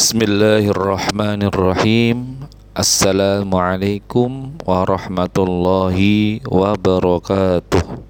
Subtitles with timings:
[0.00, 2.40] Bismillahirrahmanirrahim.
[2.72, 8.00] Assalamualaikum warahmatullahi wabarakatuh.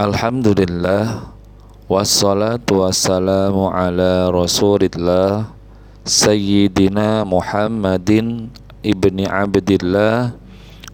[0.00, 1.36] Alhamdulillah.
[1.84, 5.52] Wassalatu wassalamu ala rasulillah
[6.00, 8.48] Sayyidina Muhammadin
[8.80, 10.32] ibni abdillah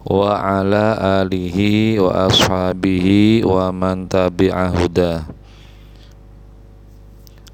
[0.03, 5.39] Wa ala alihi wa ashabihi wa man tabi'ahudah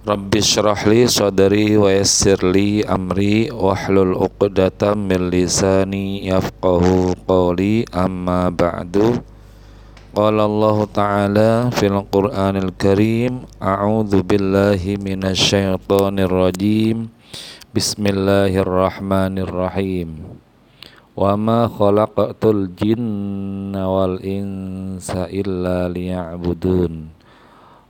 [0.05, 7.89] Rabbi syrah li sadri wa yassir li amri wahlul uqdatam min lisani yafqahu qawli.
[7.89, 9.17] Amma ba'du.
[10.13, 17.09] Qala Allah Ta'ala fil Qur'anil Karim A'udzu billahi minasy syaithanir rajim.
[17.73, 20.21] Bismillahirrahmanirrahim.
[21.17, 27.14] Wa ma khalaqatul jinna wal insa illa liya'budun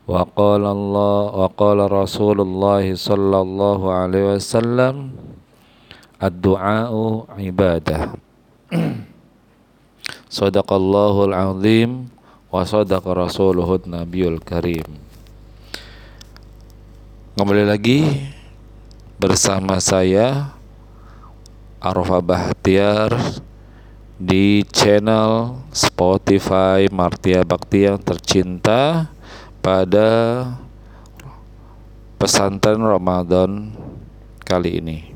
[0.05, 5.17] Wa qala Allah wa qala Rasulullah sallallahu alaihi wasallam
[6.21, 8.13] ad-du'a'u ibadah.
[10.29, 12.13] Sadaqallahul azim
[12.53, 14.85] wa sadaqa rasuluhun nabiyul karim.
[17.33, 18.29] Kembali lagi
[19.17, 20.53] bersama saya
[21.81, 23.41] Arfa Bahtiar
[24.21, 29.09] di channel Spotify Martia Bakti yang tercinta
[29.65, 30.45] pada
[32.21, 33.73] pesantren Ramadan
[34.45, 35.09] kali ini.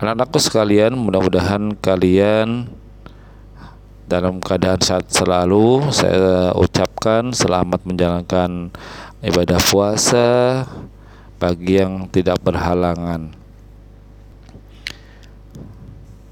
[0.00, 2.72] Anak-anakku sekalian, mudah-mudahan kalian
[4.08, 5.92] dalam keadaan sehat selalu.
[5.92, 8.72] Saya ucapkan selamat menjalankan
[9.20, 10.64] ibadah puasa
[11.36, 13.36] bagi yang tidak berhalangan.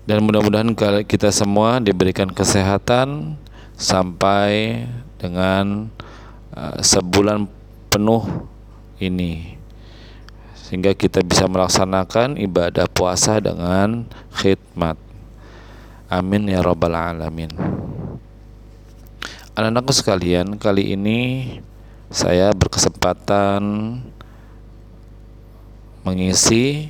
[0.08, 0.72] Dan mudah-mudahan
[1.04, 3.36] kita semua diberikan kesehatan
[3.76, 4.88] sampai
[5.20, 5.92] dengan
[6.56, 7.44] Eh, sebulan
[7.92, 8.24] penuh
[8.96, 9.60] ini
[10.56, 14.96] sehingga kita bisa melaksanakan ibadah puasa dengan khidmat.
[16.08, 17.52] Amin ya rabbal alamin.
[19.52, 21.20] Anak-anakku sekalian, kali ini
[22.08, 23.60] saya berkesempatan
[26.08, 26.88] mengisi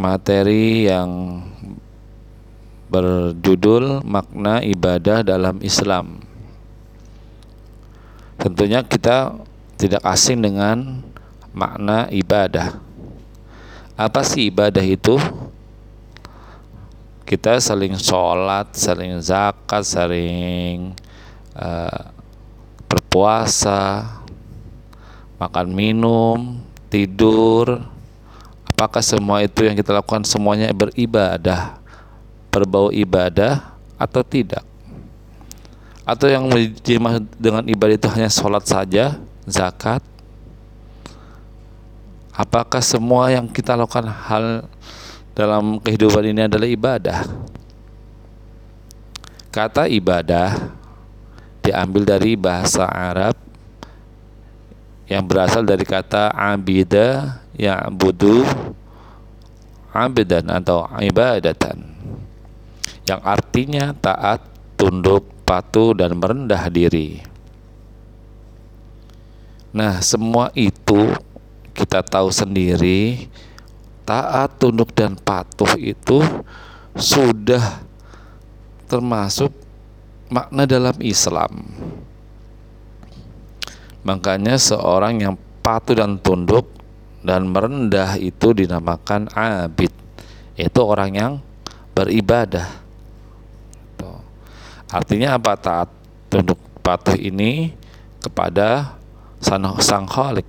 [0.00, 1.44] materi yang
[2.88, 6.33] berjudul makna ibadah dalam Islam.
[8.34, 9.38] Tentunya kita
[9.78, 11.02] tidak asing dengan
[11.54, 12.78] makna ibadah.
[13.94, 15.14] Apa sih ibadah itu?
[17.24, 20.92] Kita saling sholat, saling zakat, saling
[21.56, 22.10] uh,
[22.90, 24.18] berpuasa,
[25.38, 26.58] makan minum,
[26.90, 27.80] tidur.
[28.74, 31.78] Apakah semua itu yang kita lakukan semuanya beribadah,
[32.50, 34.73] berbau ibadah atau tidak?
[36.04, 39.16] Atau yang dijemah dengan ibadah itu hanya sholat saja,
[39.48, 40.04] zakat?
[42.36, 44.68] Apakah semua yang kita lakukan hal
[45.32, 47.18] dalam kehidupan ini adalah ibadah?
[49.48, 50.76] Kata ibadah
[51.64, 53.38] diambil dari bahasa Arab
[55.08, 57.38] yang berasal dari kata abida
[57.94, 58.42] budu
[59.94, 61.94] abidan atau ibadatan
[63.04, 64.42] yang artinya taat,
[64.80, 67.20] tunduk, patuh dan merendah diri.
[69.70, 71.12] Nah, semua itu
[71.74, 73.28] kita tahu sendiri
[74.04, 76.20] taat, tunduk dan patuh itu
[76.94, 77.82] sudah
[78.86, 79.50] termasuk
[80.28, 81.64] makna dalam Islam.
[84.04, 85.34] Makanya seorang yang
[85.64, 86.68] patuh dan tunduk
[87.24, 89.90] dan merendah itu dinamakan abid.
[90.54, 91.32] Itu orang yang
[91.96, 92.83] beribadah.
[94.94, 95.90] Artinya apa taat
[96.30, 97.74] tunduk patuh ini
[98.22, 98.94] kepada
[99.42, 100.46] sang, khalik,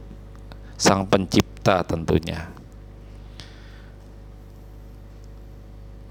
[0.78, 2.45] sang pencipta tentunya.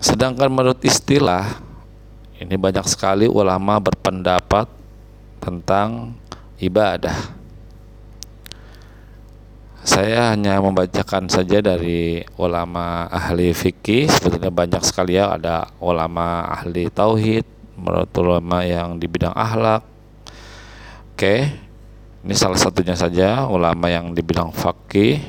[0.03, 1.63] Sedangkan menurut istilah
[2.43, 4.67] ini banyak sekali ulama berpendapat
[5.39, 6.19] tentang
[6.59, 7.15] ibadah.
[9.85, 16.89] Saya hanya membacakan saja dari ulama ahli fikih, sebetulnya banyak sekali ya ada ulama ahli
[16.89, 17.45] tauhid,
[17.79, 19.83] ulama yang di bidang akhlak.
[21.15, 21.35] Oke.
[22.25, 25.21] Ini salah satunya saja ulama yang di bidang fakih.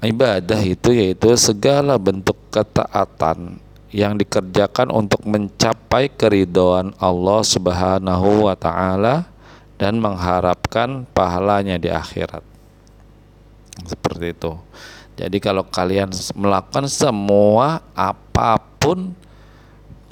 [0.00, 3.60] Ibadah itu yaitu segala bentuk ketaatan
[3.94, 9.28] yang dikerjakan untuk mencapai keridhaan Allah Subhanahu wa taala
[9.78, 12.42] dan mengharapkan pahalanya di akhirat.
[13.86, 14.52] Seperti itu.
[15.14, 19.14] Jadi kalau kalian melakukan semua apa pun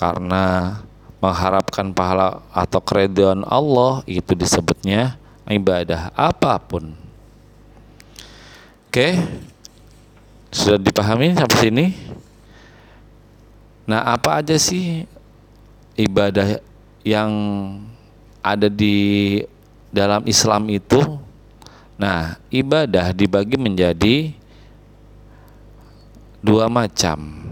[0.02, 0.82] karena
[1.22, 5.14] mengharapkan pahala atau keridhaan Allah itu disebutnya
[5.46, 6.90] ibadah apa pun.
[8.90, 9.14] Oke.
[10.50, 11.87] Sudah dipahami sampai sini?
[13.87, 15.06] Nah, apa aja sih
[15.94, 16.58] ibadah
[17.06, 17.31] yang
[18.43, 19.38] ada di
[19.94, 20.98] dalam Islam itu?
[21.94, 24.34] Nah, ibadah dibagi menjadi
[26.43, 27.48] dua macam.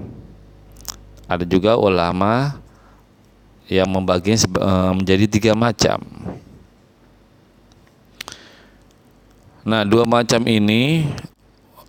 [1.31, 2.59] Ada juga ulama
[3.71, 6.03] yang membaginya eh, menjadi tiga macam.
[9.62, 11.06] Nah, dua macam ini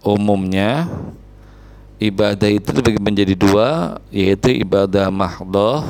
[0.05, 0.85] umumnya
[1.97, 5.81] ibadah itu dibagi menjadi dua, yaitu ibadah mahdoh,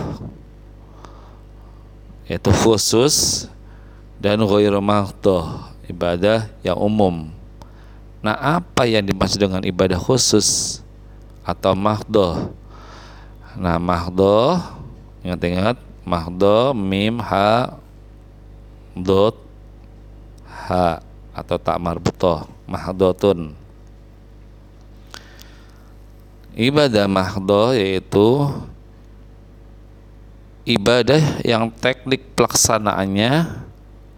[2.23, 3.47] yaitu khusus,
[4.21, 7.27] dan ghairu mahdoh, ibadah yang umum.
[8.21, 10.79] Nah, apa yang dimaksud dengan ibadah khusus
[11.43, 12.53] atau mahdoh?
[13.59, 14.59] Nah, mahdoh
[15.21, 17.77] ingat-ingat mahdoh mim ha
[18.97, 19.37] dot
[20.47, 23.53] ha atau tak marbutoh mahdotun
[26.57, 28.49] ibadah mahdoh yaitu
[30.67, 33.63] ibadah yang teknik pelaksanaannya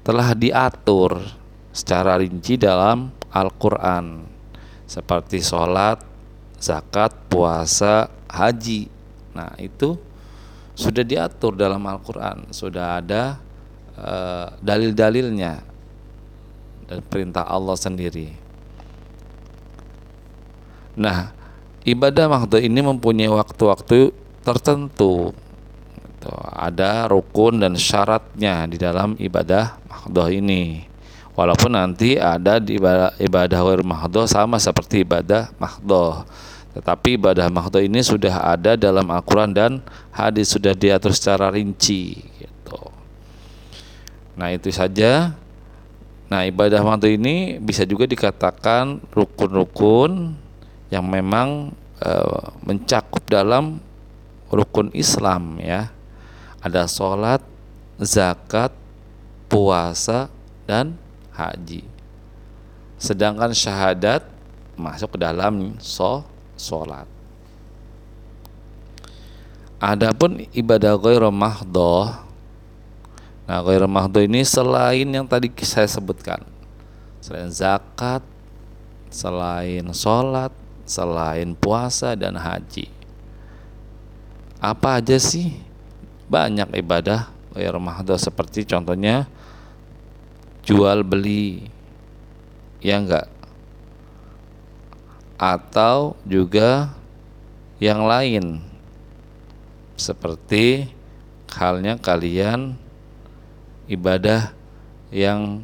[0.03, 1.21] telah diatur
[1.74, 4.30] secara rinci dalam Al-Quran.
[4.85, 6.03] Seperti sholat,
[6.62, 8.93] zakat, puasa, haji
[9.33, 9.97] Nah, itu
[10.74, 13.38] sudah diatur dalam Al-Qur'an, sudah ada
[13.97, 15.62] uh, dalil-dalilnya
[16.89, 18.33] dan perintah Allah sendiri.
[20.94, 21.33] Nah,
[21.85, 24.13] ibadah mahdoh ini mempunyai waktu-waktu
[24.45, 25.33] tertentu.
[25.97, 26.33] Gitu.
[26.53, 30.85] Ada rukun dan syaratnya di dalam ibadah mahdoh ini.
[31.33, 36.21] Walaupun nanti ada di ibadah, ibadah mahdoh sama seperti ibadah mahdoh
[36.73, 39.71] tetapi ibadah mahdoh ini sudah ada dalam Al-Quran dan
[40.09, 42.17] hadis sudah diatur secara rinci.
[42.17, 42.81] Gitu.
[44.33, 45.37] Nah itu saja.
[46.33, 50.33] Nah ibadah mahdoh ini bisa juga dikatakan rukun-rukun
[50.89, 52.11] yang memang e,
[52.65, 53.77] mencakup dalam
[54.49, 55.93] rukun Islam ya.
[56.57, 57.45] Ada sholat,
[58.01, 58.73] zakat,
[59.45, 60.25] puasa,
[60.65, 60.97] dan
[61.37, 61.85] haji.
[62.97, 64.25] Sedangkan syahadat
[64.73, 66.32] masuk ke dalam sholat
[66.63, 67.06] sholat.
[69.83, 72.07] Adapun ibadah ghairu mahdoh
[73.44, 76.39] Nah ghairu mahdoh ini selain yang tadi saya sebutkan
[77.19, 78.24] Selain zakat
[79.12, 80.56] Selain sholat
[80.88, 82.88] Selain puasa dan haji
[84.63, 85.51] Apa aja sih?
[86.31, 89.27] Banyak ibadah ghairu mahdoh Seperti contohnya
[90.63, 91.68] Jual beli
[92.80, 93.32] Ya enggak
[95.38, 96.94] atau juga
[97.81, 98.62] yang lain
[99.97, 100.89] seperti
[101.53, 102.77] halnya kalian
[103.89, 104.53] ibadah
[105.13, 105.62] yang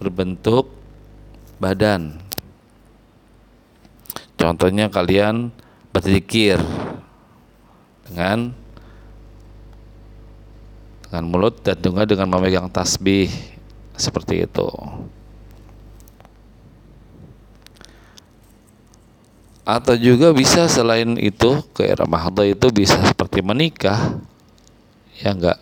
[0.00, 0.68] berbentuk
[1.60, 2.20] badan
[4.36, 5.52] contohnya kalian
[5.92, 6.60] berzikir
[8.08, 8.52] dengan
[11.10, 13.26] dengan mulut dan juga dengan memegang tasbih
[13.98, 14.70] seperti itu.
[19.64, 24.18] Atau juga bisa selain itu ke era mahdoh itu bisa seperti menikah.
[25.20, 25.60] Ya enggak?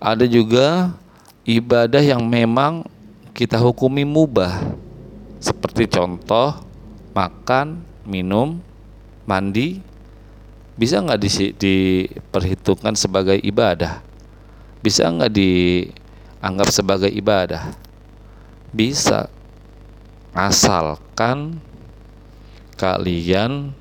[0.00, 0.96] Ada juga
[1.44, 2.88] ibadah yang memang
[3.36, 4.76] kita hukumi mubah.
[5.40, 6.56] Seperti contoh
[7.12, 8.60] makan minum
[9.28, 9.80] mandi.
[10.80, 14.00] Bisa nggak di, diperhitungkan sebagai ibadah?
[14.80, 17.76] Bisa nggak dianggap sebagai ibadah?
[18.72, 19.28] Bisa.
[20.32, 21.60] Asalkan
[22.80, 23.76] kalian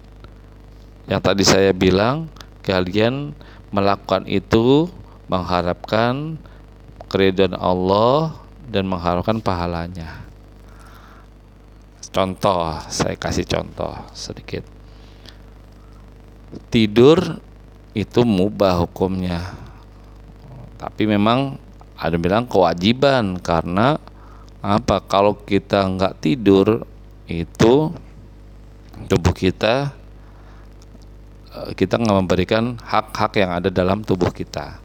[1.08, 2.28] yang tadi saya bilang
[2.68, 3.32] kalian
[3.72, 4.92] melakukan itu
[5.32, 6.36] mengharapkan
[7.08, 8.36] keridhaan Allah
[8.68, 10.28] dan mengharapkan pahalanya.
[12.12, 14.66] Contoh, saya kasih contoh sedikit.
[16.74, 17.40] Tidur
[17.96, 19.54] itu mubah hukumnya.
[20.78, 21.56] Tapi memang
[21.94, 24.02] ada bilang kewajiban karena
[24.60, 25.02] apa?
[25.06, 26.84] Kalau kita nggak tidur
[27.30, 27.94] itu
[29.08, 29.94] tubuh kita
[31.56, 34.82] eh, kita nggak memberikan hak-hak yang ada dalam tubuh kita.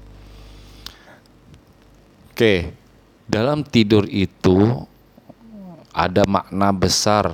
[2.34, 2.74] Oke,
[3.30, 4.84] dalam tidur itu
[5.94, 7.30] ada makna besar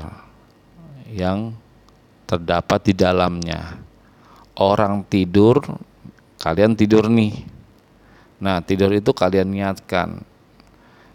[1.08, 1.56] yang
[2.28, 3.80] terdapat di dalamnya.
[4.54, 5.64] Orang tidur,
[6.38, 7.32] kalian tidur nih.
[8.40, 10.20] Nah, tidur itu kalian niatkan,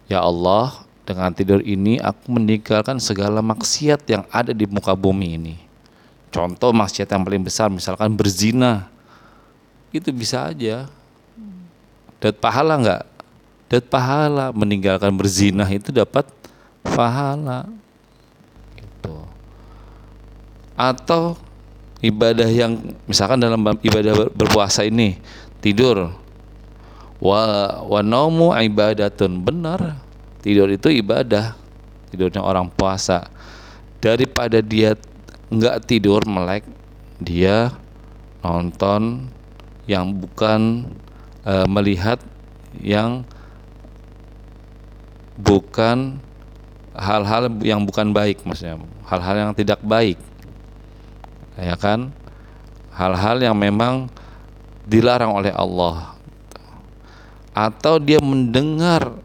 [0.10, 5.56] ya Allah, dengan tidur ini aku meninggalkan segala maksiat yang ada di muka bumi ini.
[6.34, 8.90] Contoh maksiat yang paling besar misalkan berzina.
[9.94, 10.90] Itu bisa aja.
[12.20, 13.16] Dan pahala enggak?
[13.66, 16.24] dapat pahala meninggalkan berzinah itu dapat
[16.86, 17.66] pahala
[18.78, 19.16] itu
[20.78, 21.34] atau
[22.00, 22.78] ibadah yang
[23.10, 25.18] misalkan dalam ibadah berpuasa ini
[25.60, 26.14] tidur
[27.18, 27.42] wa
[27.84, 29.98] wa naumu ibadatun benar
[30.46, 31.58] tidur itu ibadah.
[32.14, 33.26] Tidurnya orang puasa.
[33.98, 34.94] Daripada dia
[35.50, 36.62] nggak tidur melek
[37.18, 37.74] dia
[38.46, 39.26] nonton
[39.90, 40.86] yang bukan
[41.42, 42.22] e, melihat
[42.78, 43.26] yang
[45.42, 46.22] bukan
[46.94, 48.78] hal-hal yang bukan baik maksudnya.
[49.10, 50.22] Hal-hal yang tidak baik.
[51.58, 52.14] Ya kan?
[52.94, 54.14] Hal-hal yang memang
[54.86, 56.14] dilarang oleh Allah.
[57.56, 59.16] Atau dia mendengar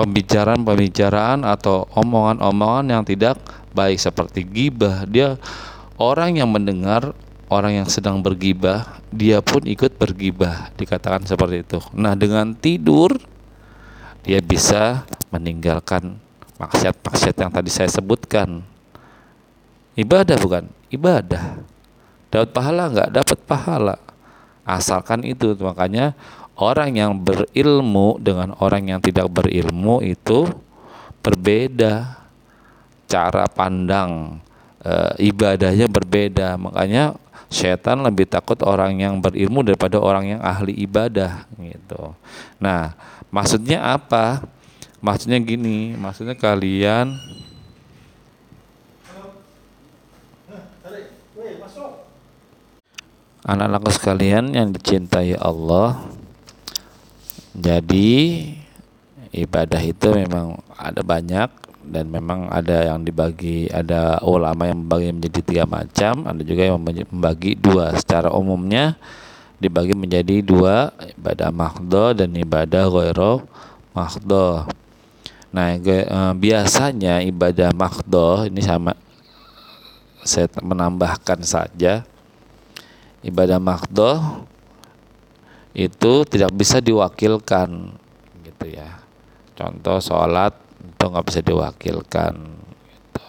[0.00, 3.36] pembicaraan-pembicaraan atau omongan-omongan yang tidak
[3.76, 5.04] baik seperti gibah.
[5.04, 5.36] Dia
[6.00, 7.12] orang yang mendengar
[7.52, 11.78] orang yang sedang bergibah dia pun ikut bergibah dikatakan seperti itu.
[11.92, 13.12] Nah dengan tidur
[14.24, 16.16] dia bisa meninggalkan
[16.56, 18.64] maksiat-maksiat yang tadi saya sebutkan.
[20.00, 20.64] Ibadah bukan?
[20.88, 21.60] Ibadah.
[22.32, 23.10] Dapat pahala nggak?
[23.12, 23.96] Dapat pahala.
[24.64, 25.52] Asalkan itu.
[25.60, 26.14] Makanya
[26.60, 30.44] orang yang berilmu dengan orang yang tidak berilmu itu
[31.24, 32.20] berbeda.
[33.10, 34.38] Cara pandang
[34.84, 34.92] e,
[35.32, 36.54] ibadahnya berbeda.
[36.60, 37.16] Makanya
[37.50, 42.14] setan lebih takut orang yang berilmu daripada orang yang ahli ibadah gitu.
[42.62, 42.94] Nah
[43.32, 44.44] maksudnya apa?
[45.00, 47.16] Maksudnya gini maksudnya kalian
[53.40, 56.19] anak-anakku sekalian yang dicintai Allah
[57.54, 58.10] jadi
[59.34, 65.40] ibadah itu memang ada banyak dan memang ada yang dibagi ada ulama yang membagi menjadi
[65.42, 66.78] tiga macam ada juga yang
[67.10, 67.96] membagi dua.
[67.98, 68.94] Secara umumnya
[69.58, 73.44] dibagi menjadi dua ibadah mahdo dan ibadah ghairo
[73.92, 74.64] mahdo
[75.50, 76.06] nah eh,
[76.38, 78.94] biasanya ibadah mahdo ini sama
[80.24, 82.04] saya menambahkan saja.
[83.20, 84.44] Ibadah mahdo
[85.74, 87.94] itu tidak bisa diwakilkan
[88.42, 88.98] gitu ya.
[89.54, 92.34] Contoh sholat itu nggak bisa diwakilkan
[92.90, 93.28] gitu.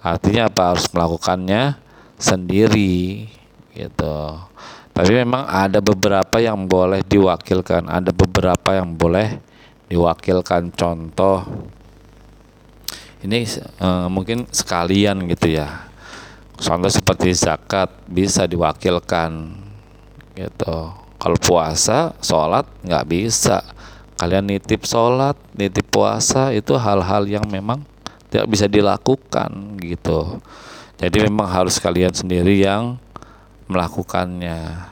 [0.00, 0.62] artinya apa?
[0.74, 1.80] Harus melakukannya
[2.20, 3.26] sendiri
[3.74, 4.16] gitu.
[4.90, 9.40] Tapi memang ada beberapa yang boleh diwakilkan ada beberapa yang boleh
[9.90, 10.70] diwakilkan.
[10.76, 11.42] Contoh
[13.26, 15.88] ini eh, mungkin sekalian gitu ya.
[16.60, 19.56] Contoh seperti zakat bisa diwakilkan
[20.36, 23.60] gitu kalau puasa sholat nggak bisa.
[24.16, 27.84] Kalian nitip sholat nitip puasa itu hal-hal yang memang
[28.32, 30.40] tidak bisa dilakukan gitu.
[30.96, 32.96] Jadi memang harus kalian sendiri yang
[33.68, 34.88] melakukannya.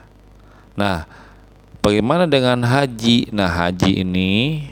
[0.77, 1.09] Nah
[1.81, 3.33] bagaimana dengan haji?
[3.33, 4.65] Nah haji ini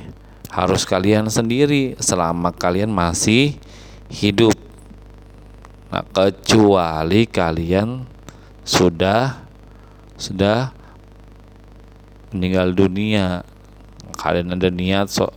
[0.52, 3.56] harus kalian sendiri selama kalian masih
[4.12, 4.56] hidup.
[5.88, 8.04] Nah kecuali kalian
[8.60, 9.40] sudah
[10.20, 10.75] sudah
[12.30, 13.42] meninggal dunia.
[14.16, 15.28] Kalian ada niat so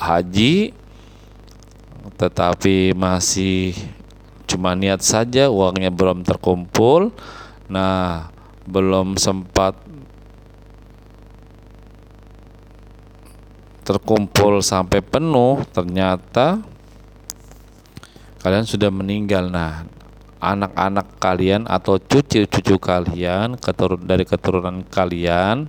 [0.00, 0.74] haji
[2.16, 3.76] tetapi masih
[4.48, 7.14] cuma niat saja uangnya belum terkumpul.
[7.70, 8.28] Nah
[8.66, 9.78] belum sempat
[13.86, 16.60] terkumpul sampai penuh ternyata
[18.42, 19.48] kalian sudah meninggal.
[19.48, 19.86] Nah
[20.40, 25.68] anak-anak kalian atau cucu-cucu kalian keturun dari keturunan kalian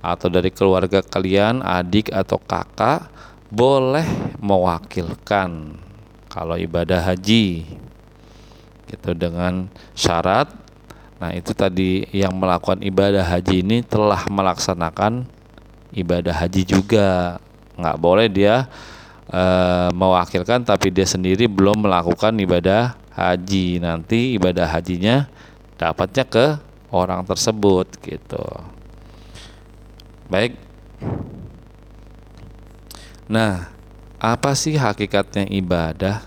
[0.00, 3.12] atau dari keluarga kalian, adik atau kakak
[3.52, 4.04] boleh
[4.40, 5.76] mewakilkan
[6.32, 7.68] kalau ibadah haji.
[8.88, 10.50] Gitu dengan syarat.
[11.20, 15.28] Nah itu tadi yang melakukan ibadah haji ini telah melaksanakan
[15.92, 17.36] ibadah haji juga.
[17.76, 18.66] Nggak boleh dia
[19.28, 19.42] e,
[19.92, 23.78] mewakilkan tapi dia sendiri belum melakukan ibadah haji.
[23.84, 25.28] Nanti ibadah hajinya
[25.76, 26.46] dapatnya ke
[26.90, 28.79] orang tersebut gitu
[30.30, 30.54] Baik.
[33.26, 33.66] Nah,
[34.22, 36.22] apa sih hakikatnya ibadah?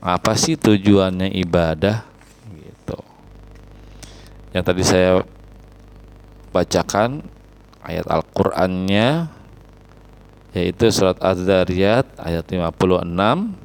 [0.00, 2.08] Apa sih tujuannya ibadah?
[2.48, 2.98] Gitu.
[4.56, 5.10] Yang tadi saya
[6.56, 7.20] bacakan
[7.84, 9.28] ayat Al-Qur'annya
[10.56, 13.64] yaitu surat Az-Zariyat ayat 56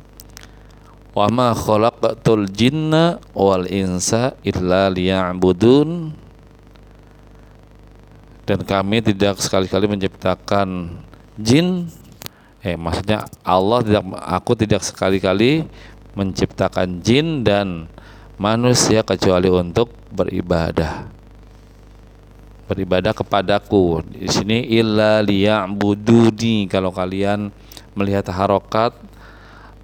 [1.09, 6.13] Wa ma khalaqatul jinna wal insa illa liya'budun
[8.49, 10.97] dan kami tidak sekali-kali menciptakan
[11.37, 11.85] jin
[12.65, 15.69] eh maksudnya Allah tidak aku tidak sekali-kali
[16.17, 17.85] menciptakan jin dan
[18.41, 21.05] manusia kecuali untuk beribadah
[22.69, 24.05] beribadah kepadaku.
[24.13, 27.49] Di sini illa liya'buduni kalau kalian
[27.97, 28.93] melihat harokat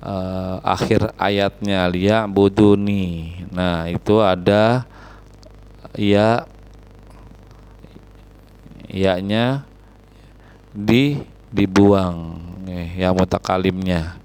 [0.05, 3.41] uh, akhir ayatnya liya'buduni.
[3.49, 4.85] Nah, itu ada
[5.97, 6.45] ya
[8.95, 9.67] ya-nya
[10.71, 11.19] di
[11.51, 12.39] dibuang
[12.95, 14.15] ya mutakalimnya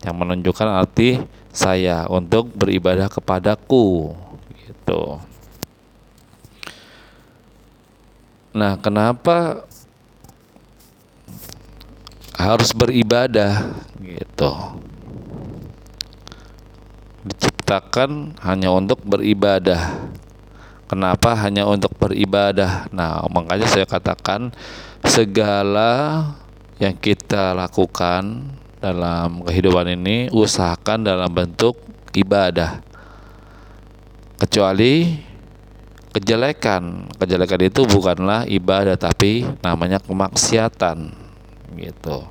[0.00, 1.20] yang menunjukkan arti
[1.52, 4.16] saya untuk beribadah kepadaku
[4.64, 5.20] gitu.
[8.56, 9.68] Nah, kenapa
[12.36, 14.52] harus beribadah gitu?
[17.24, 20.08] Diciptakan hanya untuk beribadah.
[20.86, 22.86] Kenapa hanya untuk beribadah?
[22.94, 24.54] Nah, makanya saya katakan
[25.02, 26.22] segala
[26.78, 31.74] yang kita lakukan dalam kehidupan ini usahakan dalam bentuk
[32.14, 32.86] ibadah.
[34.38, 35.10] Kecuali
[36.14, 37.10] kejelekan.
[37.18, 41.10] Kejelekan itu bukanlah ibadah tapi namanya kemaksiatan
[41.74, 42.24] gitu.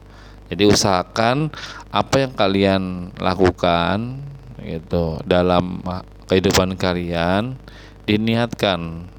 [0.48, 1.52] Jadi usahakan
[1.92, 2.82] apa yang kalian
[3.18, 4.22] lakukan
[4.62, 5.82] gitu dalam
[6.30, 7.58] kehidupan kalian
[8.06, 9.10] diniatkan.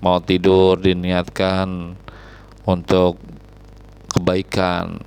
[0.00, 1.96] Mau tidur diniatkan
[2.64, 3.20] untuk
[4.12, 5.00] kebaikan.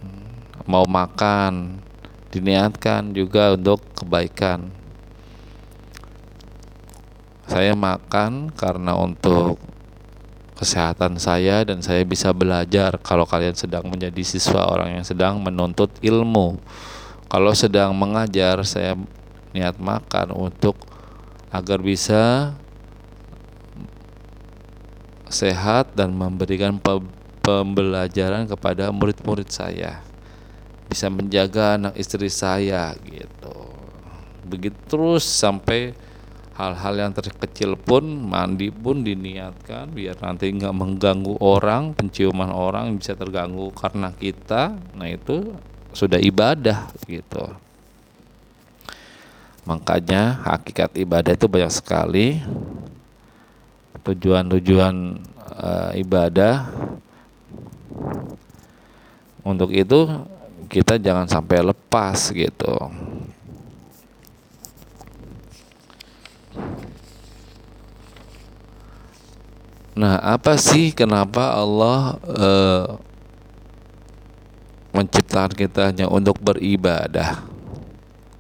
[0.66, 1.82] Mau makan
[2.30, 4.70] diniatkan juga untuk kebaikan.
[7.48, 9.58] Saya makan karena untuk
[10.58, 15.94] kesehatan saya dan saya bisa belajar kalau kalian sedang menjadi siswa orang yang sedang menuntut
[16.02, 16.58] ilmu.
[17.30, 18.98] Kalau sedang mengajar saya
[19.56, 20.76] niat makan untuk
[21.54, 22.54] agar bisa
[25.30, 26.80] sehat dan memberikan
[27.44, 30.04] pembelajaran kepada murid-murid saya.
[30.88, 33.56] Bisa menjaga anak istri saya gitu.
[34.48, 35.92] Begitu terus sampai
[36.58, 43.14] hal-hal yang terkecil pun mandi pun diniatkan biar nanti nggak mengganggu orang penciuman orang bisa
[43.14, 44.74] terganggu karena kita.
[44.98, 45.54] Nah itu
[45.94, 47.46] sudah ibadah gitu.
[49.68, 52.40] Makanya hakikat ibadah itu banyak sekali
[54.04, 54.96] tujuan-tujuan
[55.58, 56.68] uh, ibadah
[59.44, 60.08] untuk itu
[60.68, 62.76] kita jangan sampai lepas gitu
[69.98, 73.02] Nah, apa sih kenapa Allah uh,
[74.94, 77.42] menciptakan kita hanya untuk beribadah?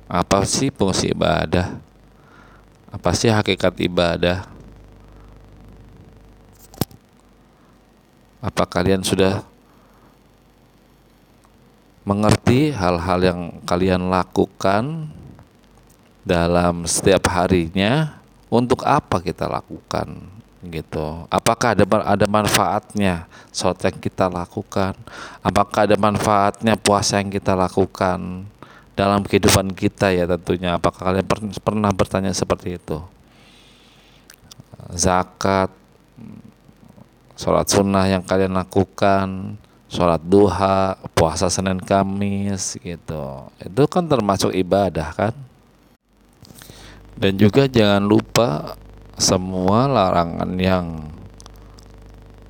[0.05, 1.81] Apa sih fungsi ibadah?
[2.93, 4.56] Apa sih hakikat ibadah?
[8.38, 9.41] Apa kalian sudah
[12.06, 15.10] mengerti hal-hal yang kalian lakukan
[16.21, 18.21] dalam setiap harinya?
[18.47, 20.08] Untuk apa kita lakukan
[20.71, 21.28] gitu?
[21.28, 24.95] Apakah ada ada manfaatnya sholat yang kita lakukan?
[25.43, 28.47] Apakah ada manfaatnya puasa yang kita lakukan
[28.95, 30.80] dalam kehidupan kita ya tentunya?
[30.80, 31.28] Apakah kalian
[31.60, 33.04] pernah bertanya seperti itu?
[34.95, 35.67] Zakat
[37.38, 39.56] sholat sunnah yang kalian lakukan,
[39.88, 43.47] sholat duha, puasa Senin Kamis gitu.
[43.62, 45.34] Itu kan termasuk ibadah kan?
[47.17, 48.78] Dan juga jangan lupa
[49.17, 51.10] semua larangan yang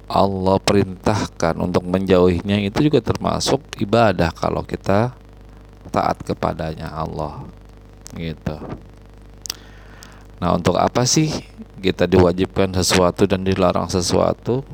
[0.07, 5.11] Allah perintahkan untuk menjauhinya itu juga termasuk ibadah kalau kita
[5.91, 7.43] taat kepadanya Allah
[8.15, 8.55] gitu.
[10.39, 11.31] Nah, untuk apa sih
[11.79, 14.65] kita diwajibkan sesuatu dan dilarang sesuatu?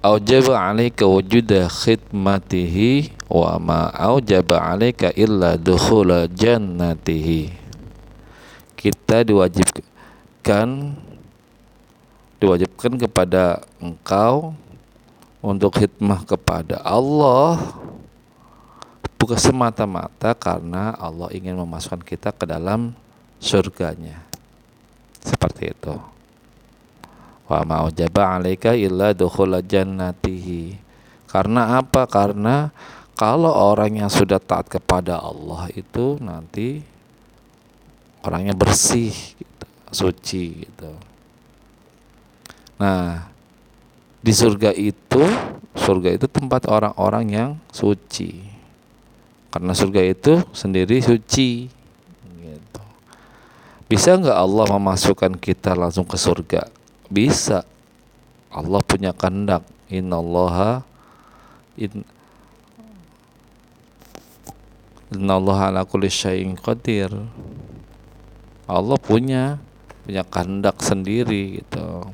[0.00, 7.52] Aujaba 'alaika wujuda khidmatihi wa ma aujaba 'alaika illa dukhula jannatihi.
[8.76, 10.96] Kita diwajibkan
[12.40, 14.56] diwajibkan kepada engkau
[15.44, 17.60] untuk khidmah kepada Allah
[19.20, 22.96] bukan semata-mata karena Allah ingin memasukkan kita ke dalam
[23.40, 24.22] surganya.
[25.24, 25.96] Seperti itu.
[27.50, 30.78] Wa ma'ujaba alaika illa dukhul jannatihi.
[31.26, 32.06] Karena apa?
[32.06, 32.70] Karena
[33.18, 36.80] kalau orang yang sudah taat kepada Allah itu nanti
[38.24, 40.92] orangnya bersih gitu, suci gitu.
[42.80, 43.28] Nah
[44.20, 45.24] di surga itu
[45.76, 48.40] surga itu tempat orang-orang yang suci.
[49.50, 51.79] Karena surga itu sendiri suci.
[53.90, 56.70] Bisa nggak Allah memasukkan kita langsung ke surga?
[57.10, 57.66] Bisa.
[58.46, 59.66] Allah punya kehendak.
[59.90, 60.86] Innallaha
[61.74, 62.06] in
[65.10, 67.10] innallaha ala kulli syai'in qadir.
[68.70, 69.58] Allah punya
[70.06, 72.06] punya kehendak sendiri gitu.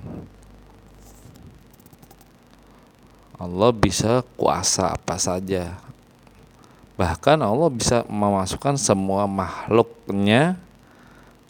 [3.36, 5.76] Allah bisa kuasa apa saja.
[6.96, 10.56] Bahkan Allah bisa memasukkan semua makhluknya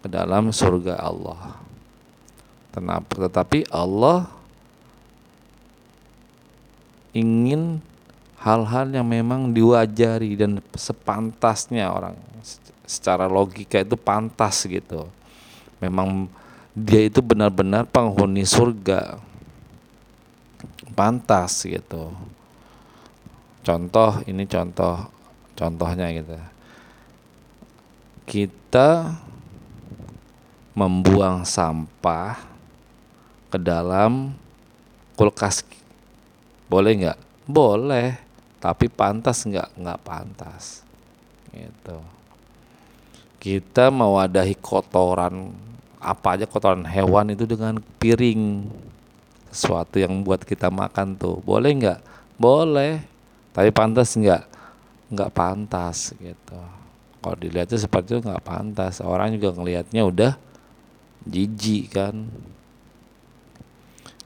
[0.06, 1.66] ke dalam surga Allah
[3.10, 4.28] tetapi Allah
[7.16, 7.80] ingin
[8.36, 12.14] hal-hal yang memang diwajari dan sepantasnya orang
[12.84, 15.08] secara logika itu pantas gitu.
[15.80, 16.28] Memang
[16.76, 19.16] dia itu benar-benar penghuni surga.
[20.92, 22.12] Pantas gitu.
[23.64, 25.08] Contoh ini contoh
[25.56, 26.36] contohnya gitu.
[28.28, 29.16] Kita
[30.76, 32.36] membuang sampah
[33.48, 34.36] ke dalam
[35.16, 35.64] kulkas.
[36.68, 37.18] Boleh nggak?
[37.48, 38.20] Boleh
[38.60, 39.72] tapi pantas nggak?
[39.72, 40.84] Nggak pantas.
[41.48, 41.96] Gitu.
[43.40, 45.56] Kita mewadahi kotoran
[45.96, 48.68] apa aja kotoran hewan itu dengan piring.
[49.48, 51.40] Sesuatu yang buat kita makan tuh.
[51.40, 52.00] Boleh nggak?
[52.36, 53.00] Boleh
[53.56, 54.44] tapi pantas nggak?
[55.08, 56.60] Nggak pantas gitu.
[57.24, 59.00] Kalau dilihatnya seperti itu nggak pantas.
[59.00, 60.32] Orang juga ngelihatnya udah
[61.26, 62.30] jijik kan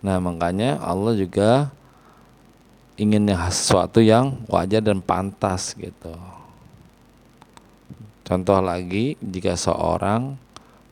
[0.01, 1.73] nah makanya Allah juga
[3.01, 6.13] inginnya sesuatu yang wajar dan pantas gitu.
[8.29, 10.37] Contoh lagi, jika seorang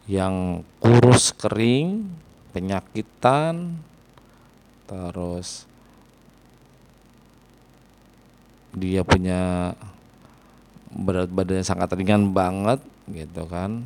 [0.08, 2.08] yang kurus kering,
[2.56, 3.76] penyakitan,
[4.88, 5.68] terus
[8.72, 9.76] dia punya
[10.88, 12.80] berat badannya sangat ringan banget
[13.12, 13.84] gitu kan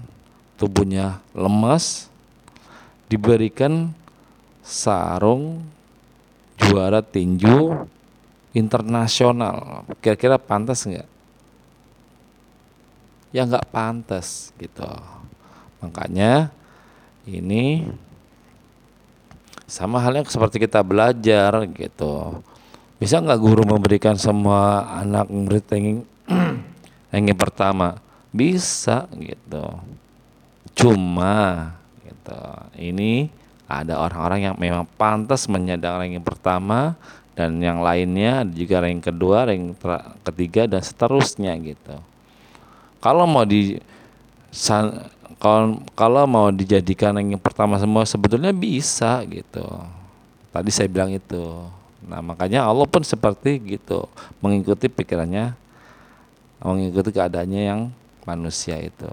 [0.54, 2.12] tubuhnya lemas
[3.12, 3.92] diberikan
[4.64, 5.61] sarung
[6.57, 7.85] juara tinju
[8.57, 9.85] internasional.
[10.01, 11.09] Kira-kira pantas nggak?
[13.37, 14.88] Ya nggak pantas gitu.
[15.85, 16.48] Makanya
[17.29, 17.85] ini
[19.68, 22.40] sama halnya seperti kita belajar gitu.
[22.96, 26.01] Bisa nggak guru memberikan semua anak murid ranking
[27.12, 28.01] ranking pertama?
[28.33, 29.64] Bisa gitu.
[30.72, 31.72] Cuma
[32.22, 32.40] gitu
[32.78, 33.26] ini
[33.66, 36.94] ada orang-orang yang memang pantas menyandang ranking pertama
[37.32, 39.80] dan yang lainnya juga rank kedua, rank
[40.22, 41.96] ketiga dan seterusnya gitu.
[43.02, 43.80] Kalau mau di
[45.40, 49.64] kalau kalau mau dijadikan yang pertama semua sebetulnya bisa gitu.
[50.52, 51.64] Tadi saya bilang itu.
[52.04, 54.04] Nah, makanya Allah pun seperti gitu,
[54.42, 55.54] mengikuti pikirannya
[56.62, 57.80] mengikuti keadaannya yang
[58.22, 59.11] manusia itu.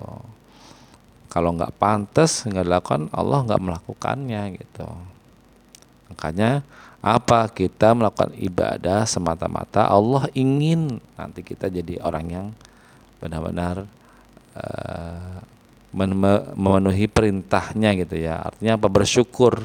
[1.29, 4.89] Kalau nggak pantas nggak dilakukan, Allah nggak melakukannya gitu.
[6.09, 6.65] Makanya
[6.99, 12.47] apa kita melakukan ibadah semata-mata Allah ingin nanti kita jadi orang yang
[13.23, 13.87] benar-benar
[14.57, 15.39] uh,
[15.93, 18.41] memenuhi perintahnya gitu ya.
[18.41, 18.87] Artinya apa?
[18.89, 19.57] Bersyukur.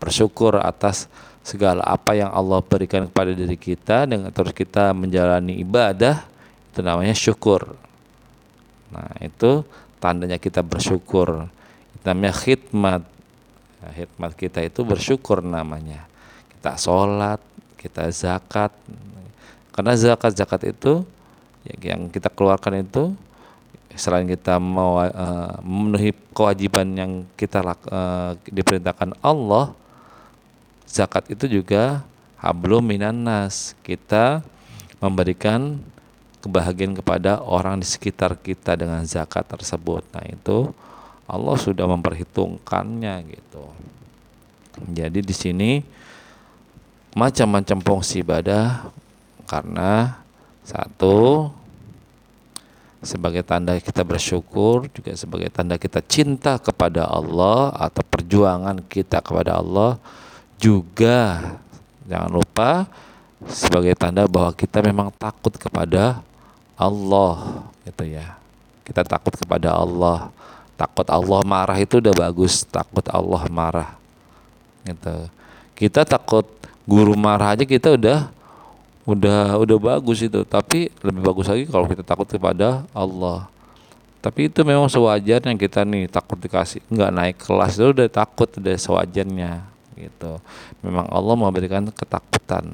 [0.00, 1.10] Bersyukur atas
[1.44, 6.24] segala apa yang Allah berikan kepada diri kita dengan terus kita menjalani ibadah
[6.72, 7.76] itu namanya syukur.
[8.90, 9.64] Nah itu
[10.00, 11.46] tandanya kita bersyukur
[12.00, 13.04] namanya khidmat
[13.84, 16.10] nah, khidmat kita itu bersyukur namanya
[16.60, 17.40] kita sholat,
[17.80, 18.68] kita zakat.
[19.72, 21.08] Karena zakat zakat itu
[21.64, 23.16] yang kita keluarkan itu
[23.96, 29.72] selain kita mau uh, memenuhi kewajiban yang kita uh, diperintahkan Allah,
[30.84, 32.04] zakat itu juga
[32.36, 33.72] hablum minanas.
[33.80, 34.44] Kita
[35.00, 35.80] memberikan
[36.40, 40.04] kebahagiaan kepada orang di sekitar kita dengan zakat tersebut.
[40.16, 40.72] Nah, itu
[41.30, 43.64] Allah sudah memperhitungkannya gitu.
[44.90, 45.70] Jadi di sini
[47.14, 48.90] macam-macam fungsi ibadah
[49.44, 50.22] karena
[50.62, 51.50] satu
[53.00, 59.56] sebagai tanda kita bersyukur juga sebagai tanda kita cinta kepada Allah atau perjuangan kita kepada
[59.56, 59.96] Allah
[60.60, 61.56] juga
[62.04, 62.84] jangan lupa
[63.48, 66.20] sebagai tanda bahwa kita memang takut kepada
[66.80, 68.40] Allah gitu ya.
[68.88, 70.32] Kita takut kepada Allah.
[70.80, 74.00] Takut Allah marah itu udah bagus takut Allah marah
[74.88, 75.28] gitu.
[75.76, 76.48] Kita takut
[76.88, 78.32] guru marah aja kita udah
[79.04, 80.40] udah udah bagus itu.
[80.48, 83.44] Tapi lebih bagus lagi kalau kita takut kepada Allah.
[84.24, 88.76] Tapi itu memang sewajarnya kita nih takut dikasih nggak naik kelas itu udah takut udah
[88.80, 89.64] sewajarnya
[90.00, 90.40] gitu.
[90.80, 92.72] Memang Allah memberikan ketakutan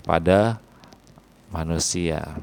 [0.00, 0.56] kepada
[1.52, 2.36] manusia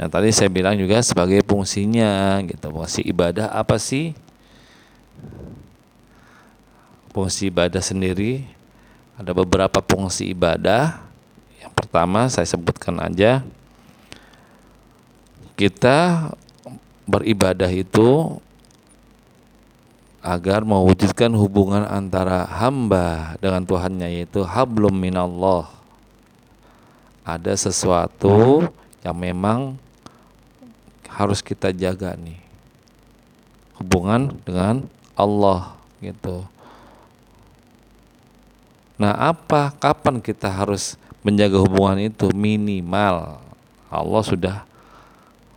[0.00, 4.16] Nah tadi saya bilang juga sebagai fungsinya gitu fungsi ibadah apa sih
[7.12, 8.48] fungsi ibadah sendiri
[9.20, 11.04] ada beberapa fungsi ibadah.
[11.60, 13.44] Yang pertama saya sebutkan aja
[15.60, 16.32] kita
[17.04, 18.40] beribadah itu
[20.24, 25.68] agar mewujudkan hubungan antara hamba dengan Tuhannya yaitu hablum minallah.
[27.20, 28.64] Ada sesuatu
[29.04, 29.76] yang memang
[31.20, 32.40] harus kita jaga nih.
[33.76, 36.48] Hubungan dengan Allah gitu.
[38.96, 43.40] Nah, apa kapan kita harus menjaga hubungan itu minimal
[43.92, 44.64] Allah sudah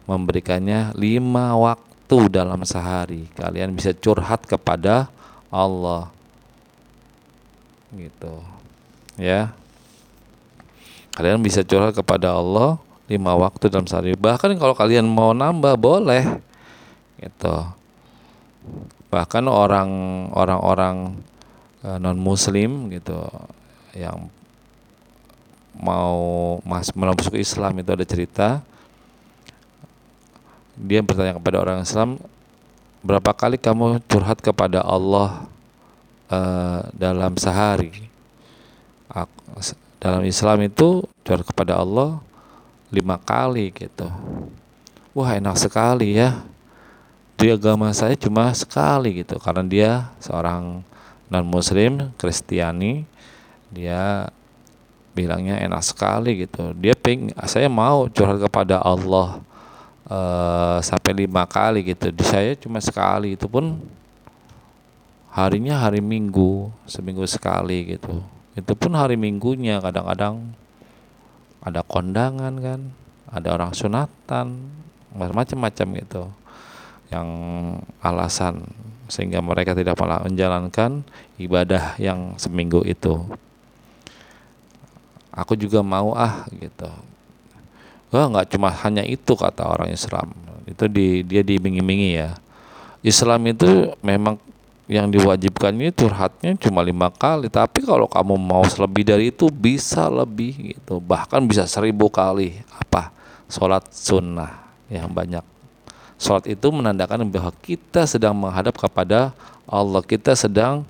[0.03, 3.31] memberikannya lima waktu dalam sehari.
[3.35, 5.07] Kalian bisa curhat kepada
[5.51, 6.09] Allah,
[7.93, 8.41] gitu,
[9.15, 9.53] ya.
[11.13, 12.81] Kalian bisa curhat kepada Allah
[13.13, 14.17] lima waktu dalam sehari.
[14.17, 16.41] Bahkan kalau kalian mau nambah boleh,
[17.21, 17.55] gitu.
[19.13, 19.89] Bahkan orang
[20.33, 21.13] orang-orang
[21.83, 23.27] Eh, non muslim gitu
[23.91, 24.31] yang
[25.75, 28.47] mau mas masuk Islam itu ada cerita
[30.79, 32.23] dia bertanya kepada orang Islam
[33.03, 35.43] berapa kali kamu curhat kepada Allah
[36.31, 38.07] uh, dalam sehari
[39.99, 42.23] dalam Islam itu curhat kepada Allah
[42.93, 44.05] lima kali gitu.
[45.17, 46.45] Wah enak sekali ya.
[47.33, 50.85] Di agama saya cuma sekali gitu karena dia seorang
[51.27, 53.09] non muslim Kristiani
[53.73, 54.29] dia
[55.17, 56.77] bilangnya enak sekali gitu.
[56.77, 59.41] Dia ping saya mau curhat kepada Allah
[60.09, 62.13] uh, sampai lima kali gitu.
[62.13, 63.81] Di saya cuma sekali itu pun
[65.33, 68.21] harinya hari Minggu seminggu sekali gitu.
[68.53, 70.53] Itu pun hari Minggunya kadang-kadang
[71.63, 72.79] ada kondangan kan
[73.31, 74.67] ada orang sunatan
[75.15, 76.23] macam-macam gitu
[77.09, 77.27] yang
[78.03, 78.67] alasan
[79.07, 81.05] sehingga mereka tidak malah menjalankan
[81.37, 83.21] ibadah yang seminggu itu.
[85.33, 86.89] Aku juga mau ah gitu.
[88.13, 90.29] Wah nggak cuma hanya itu kata orang Islam.
[90.69, 92.37] Itu di, dia dimingi-mingi ya.
[93.01, 94.37] Islam itu memang
[94.93, 100.05] yang diwajibkan ini curhatnya cuma lima kali tapi kalau kamu mau lebih dari itu bisa
[100.05, 103.09] lebih gitu bahkan bisa seribu kali apa
[103.49, 105.41] sholat sunnah yang banyak
[106.23, 109.35] Salat itu menandakan bahwa kita sedang menghadap kepada
[109.67, 109.99] Allah.
[109.99, 110.87] Kita sedang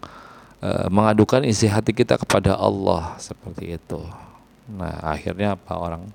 [0.62, 3.98] uh, mengadukan isi hati kita kepada Allah seperti itu.
[4.70, 6.06] Nah, akhirnya apa orang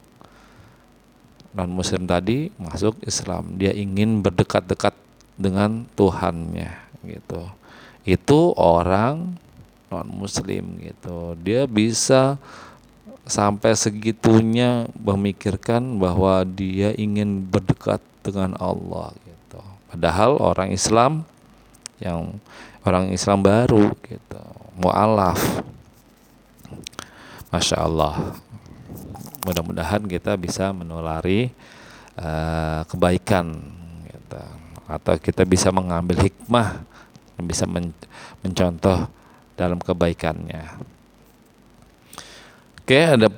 [1.51, 3.59] non muslim tadi masuk Islam.
[3.59, 4.95] Dia ingin berdekat-dekat
[5.35, 6.71] dengan Tuhannya
[7.03, 7.43] gitu.
[8.09, 9.37] Itu orang
[9.93, 11.37] non muslim gitu.
[11.45, 12.41] Dia bisa
[13.29, 19.61] sampai segitunya memikirkan bahwa dia ingin berdekat dengan Allah gitu.
[19.93, 21.29] Padahal orang Islam
[22.01, 22.41] yang
[22.81, 24.41] orang Islam baru gitu,
[24.81, 25.61] mualaf.
[27.53, 28.37] Masya Allah.
[29.45, 31.53] Mudah-mudahan kita bisa menulari
[32.17, 33.57] uh, kebaikan
[34.05, 34.41] gitu.
[34.89, 36.81] atau kita bisa mengambil hikmah
[37.39, 37.95] yang bisa men
[38.43, 39.07] mencontoh
[39.55, 40.83] dalam kebaikannya.
[42.83, 43.31] Oke, ada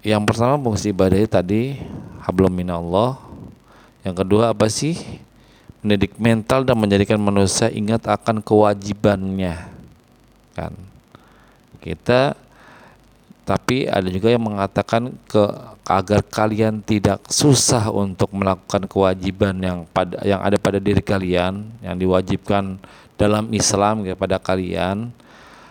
[0.00, 1.76] yang pertama fungsi ibadah tadi
[2.24, 3.26] hablum minallah
[4.06, 4.94] yang kedua apa sih?
[5.82, 9.66] Mendidik mental dan menjadikan manusia ingat akan kewajibannya.
[10.54, 10.78] Kan.
[11.82, 12.38] Kita
[13.46, 15.44] tapi ada juga yang mengatakan ke
[15.86, 21.94] agar kalian tidak susah untuk melakukan kewajiban yang pada yang ada pada diri kalian yang
[21.94, 22.74] diwajibkan
[23.14, 25.14] dalam Islam kepada kalian.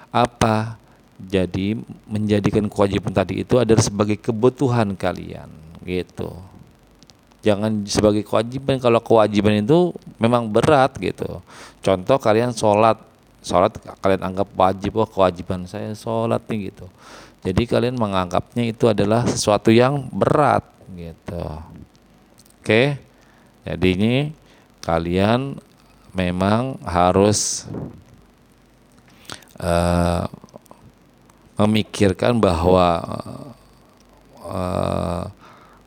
[0.08, 0.80] Apa
[1.20, 1.76] jadi
[2.08, 5.52] menjadikan kewajiban tadi itu adalah sebagai kebutuhan kalian
[5.84, 6.32] gitu.
[7.44, 11.44] Jangan sebagai kewajiban kalau kewajiban itu memang berat gitu.
[11.84, 12.96] Contoh kalian sholat
[13.46, 16.90] sholat kalian anggap wajib oh kewajiban saya sholat nih gitu.
[17.46, 20.66] Jadi kalian menganggapnya itu adalah sesuatu yang berat
[20.98, 21.46] gitu.
[22.58, 22.98] Oke?
[23.62, 24.16] Jadi ini
[24.82, 25.62] kalian
[26.18, 27.70] memang harus
[29.62, 30.26] uh,
[31.62, 33.06] memikirkan bahwa
[34.42, 35.30] uh,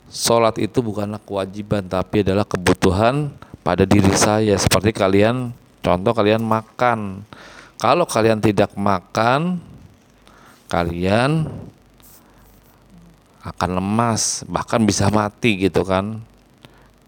[0.09, 3.29] Sholat itu bukanlah kewajiban tapi adalah kebutuhan
[3.61, 4.57] pada diri saya.
[4.57, 5.53] Seperti kalian
[5.89, 7.25] contoh kalian makan.
[7.81, 9.63] Kalau kalian tidak makan
[10.69, 11.49] kalian
[13.41, 16.21] akan lemas bahkan bisa mati gitu kan.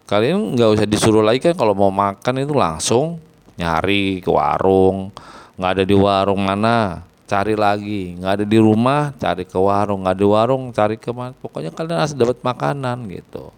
[0.08, 3.20] Kalian nggak usah disuruh lagi kan kalau mau makan itu langsung
[3.60, 5.12] nyari ke warung.
[5.60, 8.16] Nggak ada di warung mana cari lagi.
[8.16, 10.02] Nggak ada di rumah cari ke warung.
[10.02, 11.36] Nggak ada di warung cari ke mana.
[11.36, 13.52] Pokoknya kalian harus dapat makanan gitu.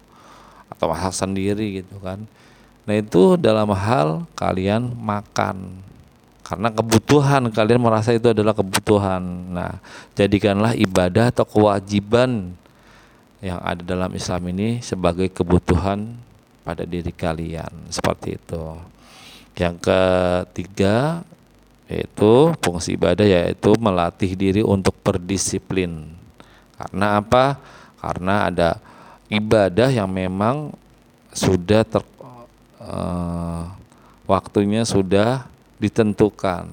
[0.67, 2.27] Atau masak sendiri gitu kan
[2.83, 5.83] nah itu dalam hal kalian makan
[6.43, 9.23] karena kebutuhan kalian merasa itu adalah kebutuhan
[9.55, 9.79] nah
[10.19, 12.51] jadikanlah ibadah atau kewajiban
[13.43, 16.15] yang ada dalam Islam ini sebagai kebutuhan
[16.63, 18.65] pada diri kalian seperti itu
[19.53, 21.21] Yang ketiga
[21.85, 26.09] yaitu fungsi ibadah yaitu melatih diri untuk berdisiplin.
[26.73, 27.61] Karena apa?
[28.01, 28.81] Karena ada
[29.29, 30.73] ibadah yang memang
[31.29, 32.01] sudah ter
[32.83, 33.71] uh,
[34.27, 35.47] waktunya sudah
[35.79, 36.69] ditentukan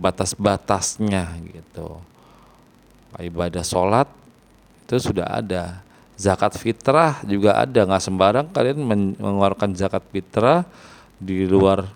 [0.00, 2.00] batas-batasnya gitu.
[3.14, 4.08] Ibadah sholat
[4.84, 5.80] itu sudah ada.
[6.14, 7.86] Zakat fitrah juga ada.
[7.86, 8.80] Nggak sembarang kalian
[9.18, 10.66] mengeluarkan zakat fitrah
[11.18, 11.86] di luar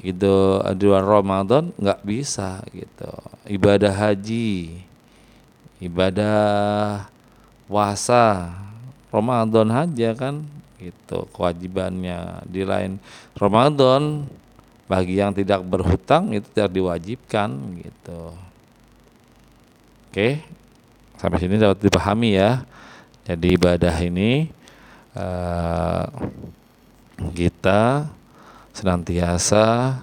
[0.00, 3.12] itu di luar Ramadan nggak bisa gitu.
[3.46, 4.80] Ibadah haji,
[5.80, 7.06] ibadah
[7.68, 8.52] puasa,
[9.08, 10.44] Ramadan aja kan
[10.80, 12.44] itu kewajibannya.
[12.48, 12.98] Di lain
[13.36, 14.26] Ramadan
[14.84, 17.48] bagi yang tidak berhutang itu tidak diwajibkan
[17.80, 18.32] gitu.
[20.10, 20.44] Oke
[21.18, 22.66] sampai sini dapat dipahami ya.
[23.24, 24.52] Jadi ibadah ini
[25.16, 26.04] uh,
[27.32, 28.12] kita
[28.76, 29.96] senantiasa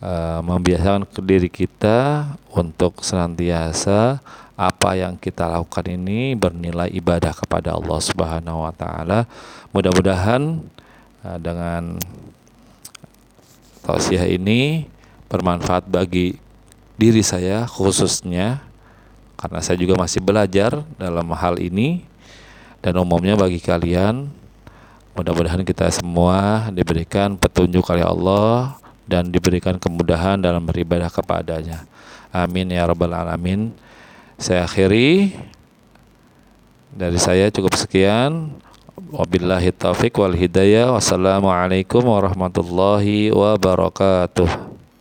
[0.00, 4.24] uh, membiasakan diri kita untuk senantiasa
[4.56, 9.28] apa yang kita lakukan ini bernilai ibadah kepada Allah Subhanahu wa taala.
[9.76, 10.64] Mudah-mudahan
[11.20, 12.00] uh, dengan
[13.84, 14.88] tausiah ini
[15.28, 16.40] bermanfaat bagi
[16.96, 18.64] diri saya khususnya
[19.36, 22.08] karena saya juga masih belajar dalam hal ini
[22.80, 24.32] dan umumnya bagi kalian
[25.12, 31.84] mudah-mudahan kita semua diberikan petunjuk oleh Allah dan diberikan kemudahan dalam beribadah kepadanya.
[32.34, 33.70] Amin ya rabbal alamin.
[34.36, 35.32] Saya akhiri
[36.92, 38.52] dari saya cukup sekian.
[39.08, 40.92] Wabillahi taufik wal hidayah.
[40.92, 44.76] Wassalamualaikum warahmatullahi wabarakatuh.